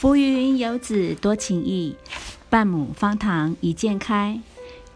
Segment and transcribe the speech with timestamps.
[0.00, 1.94] 浮云游子多情意，
[2.48, 4.40] 半亩方塘一鉴开。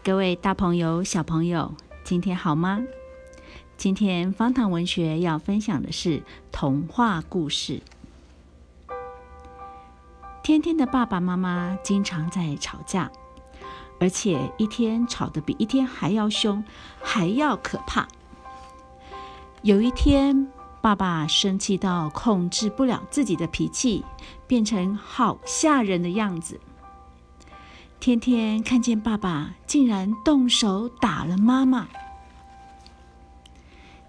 [0.03, 2.83] 各位大朋友、小朋友，今天好吗？
[3.77, 7.83] 今天方塘文学要分享的是童话故事。
[10.41, 13.11] 天天的爸爸妈妈经常在吵架，
[13.99, 16.63] 而且一天吵得比一天还要凶，
[16.99, 18.07] 还要可怕。
[19.61, 20.47] 有一天。
[20.81, 24.05] 爸爸生气到控制不了自己的脾气，
[24.47, 26.59] 变成好吓人的样子。
[27.99, 31.87] 天天看见爸爸竟然动手打了妈妈，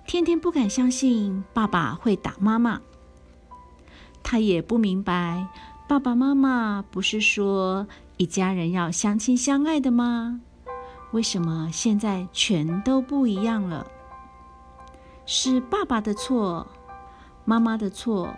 [0.07, 2.81] 天天不敢相信爸爸会打妈妈。
[4.23, 5.49] 他也不明白，
[5.89, 10.41] 爸爸妈妈不是说一家人要相亲相爱的吗？
[11.13, 13.87] 为什么现在全都不一样了？
[15.25, 16.67] 是爸爸的错，
[17.45, 18.37] 妈妈的错，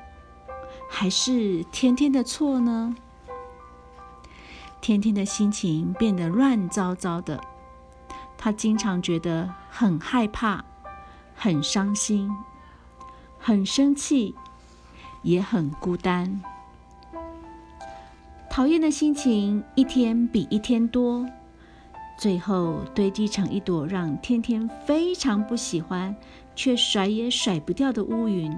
[0.89, 2.97] 还是天天的错呢？
[4.81, 7.41] 天天的心情变得乱糟糟的，
[8.37, 10.65] 他经常觉得很害怕、
[11.35, 12.31] 很伤心、
[13.39, 14.35] 很生气，
[15.23, 16.43] 也很孤单。
[18.51, 21.25] 讨厌的心情一天比一天多，
[22.19, 26.17] 最后堆积成一朵让天天非常不喜欢。
[26.57, 28.53] 却甩也甩不掉的乌云，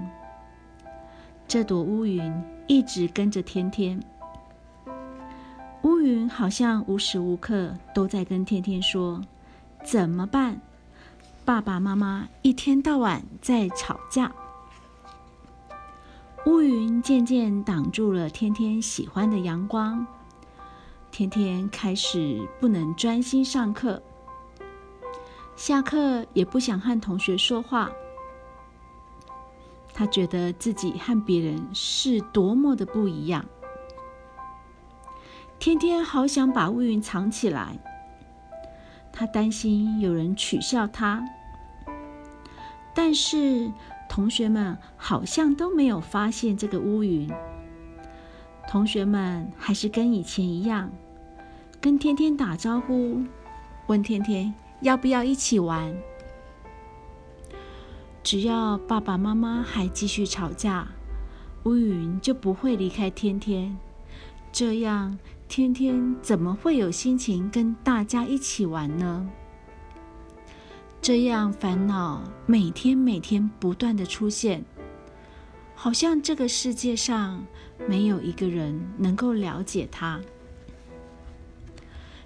[1.51, 2.33] 这朵乌云
[2.65, 4.01] 一直跟着天天。
[5.81, 9.21] 乌云好像无时无刻都在跟天天说
[9.83, 10.61] ：“怎么办？
[11.43, 14.31] 爸爸妈妈一天到晚在吵架。”
[16.47, 20.07] 乌云渐渐挡住了天天喜欢的阳光，
[21.11, 24.01] 天天开始不能专心上课。
[25.57, 27.91] 下课也不想和同学说话，
[29.93, 33.45] 他觉得自己和别人是多么的不一样。
[35.59, 37.77] 天天好想把乌云藏起来，
[39.11, 41.23] 他担心有人取笑他，
[42.95, 43.71] 但是
[44.09, 47.31] 同学们好像都没有发现这个乌云。
[48.67, 50.89] 同学们还是跟以前一样，
[51.79, 53.21] 跟天天打招呼，
[53.87, 54.53] 问天天。
[54.81, 55.95] 要不要一起玩？
[58.23, 60.87] 只要爸爸妈妈还继续吵架，
[61.63, 63.75] 乌云就不会离开天天。
[64.51, 65.17] 这样，
[65.47, 69.27] 天天怎么会有心情跟大家一起玩呢？
[71.01, 74.63] 这样烦恼每天每天不断的出现，
[75.73, 77.43] 好像这个世界上
[77.87, 80.21] 没有一个人能够了解他。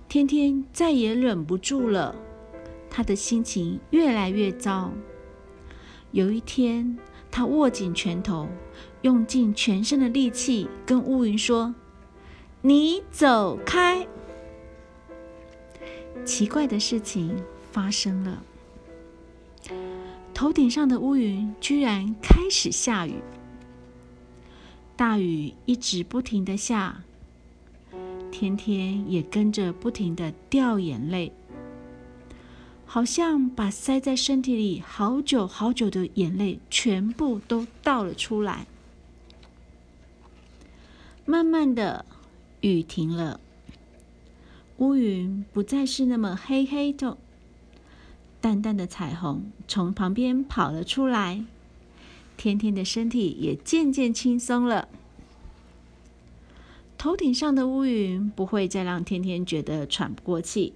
[0.10, 2.14] 天天再也忍不住了。
[2.90, 4.92] 他的心情越来越糟。
[6.16, 6.98] 有一天，
[7.30, 8.48] 他握紧拳头，
[9.02, 11.76] 用尽全身的力气跟乌云说
[12.64, 14.08] ：“你走开！”
[16.24, 17.44] 奇怪的事情
[17.74, 18.42] 发生了，
[20.34, 23.16] 头顶上的乌云居然开始下雨，
[24.96, 27.04] 大雨一直不停的下，
[28.32, 31.34] 天天也跟着不停的掉眼泪。
[32.96, 38.68] 好像把塞在身体里好久好久的眼泪全部都倒了出来。
[41.26, 42.06] 慢慢的，
[42.62, 43.42] 雨停了，
[44.78, 47.18] 乌云不再是那么黑黑的，
[48.40, 51.44] 淡淡的彩虹从旁边跑了出来，
[52.38, 54.88] 天天的身体也渐渐轻松了。
[56.98, 60.72] 头顶上的乌云不会再让天天觉得喘不过气，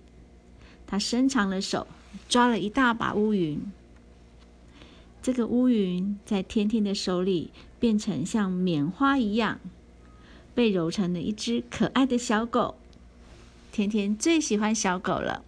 [0.85, 1.87] 他伸长了手。
[2.27, 3.61] 抓了一大把乌云，
[5.21, 9.59] 这个乌云在天天的手里变成像棉花一样，
[10.53, 12.75] 被揉成了一只可爱的小狗。
[13.71, 15.43] 天天最喜欢小狗了。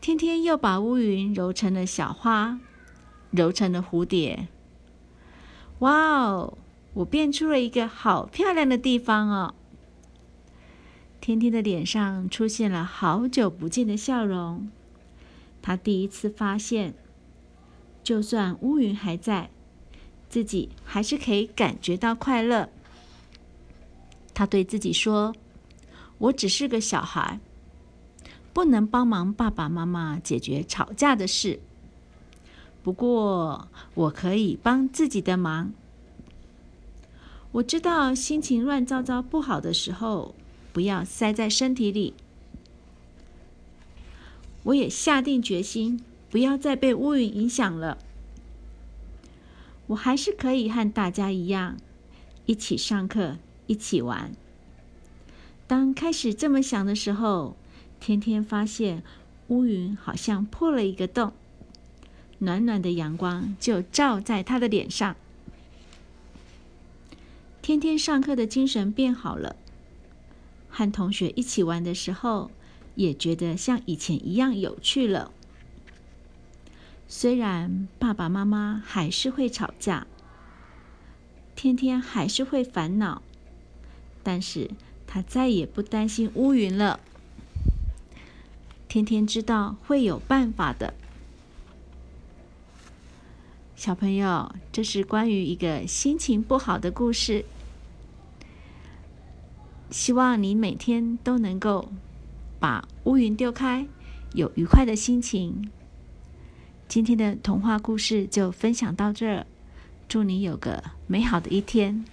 [0.00, 2.60] 天天又把乌云揉成了小花，
[3.30, 4.48] 揉成了蝴蝶。
[5.80, 6.58] 哇哦！
[6.94, 9.54] 我变出了一个好漂亮的地方哦。
[11.28, 14.70] 天天的脸上出现了好久不见的笑容。
[15.60, 16.94] 他第一次发现，
[18.02, 19.50] 就算乌云还在，
[20.30, 22.70] 自己还是可以感觉到快乐。
[24.32, 25.34] 他对自己说
[26.16, 27.38] ：“我只是个小孩，
[28.54, 31.60] 不能帮忙爸爸妈妈解决吵架的事。
[32.82, 35.74] 不过，我可以帮自己的忙。
[37.52, 40.34] 我知道心情乱糟糟、不好的时候。”
[40.78, 42.14] 不要塞在身体里。
[44.62, 47.98] 我也下定决心，不要再被乌云影响了。
[49.88, 51.78] 我还是可以和大家一样，
[52.46, 54.30] 一起上课，一起玩。
[55.66, 57.56] 当开始这么想的时候，
[57.98, 59.02] 天天发现
[59.48, 61.32] 乌云好像破了一个洞，
[62.38, 65.16] 暖暖的阳光就照在他的脸上。
[67.60, 69.56] 天天上课的精神变好了，
[70.78, 72.52] 和同学一起玩的时候，
[72.94, 75.32] 也觉得像以前一样有趣了。
[77.08, 80.06] 虽然爸爸妈妈还是会吵架，
[81.56, 83.22] 天天还是会烦恼，
[84.22, 84.70] 但是
[85.04, 87.00] 他再也不担心乌云了。
[88.86, 90.94] 天天知道会有办法的。
[93.74, 97.44] 小朋友，这是关于一个心情不好的故事。
[99.90, 101.90] 希望你每天都能够
[102.60, 103.86] 把乌云丢开，
[104.34, 105.70] 有愉快的心情。
[106.86, 109.46] 今天的童话故事就分享到这儿，
[110.08, 112.04] 祝你有个美好的一天。